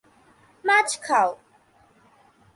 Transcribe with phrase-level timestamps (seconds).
[0.65, 1.29] মাছ খাও।